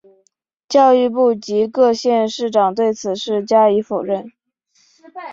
[0.67, 4.31] 教育部及各县市长对此事加以否认。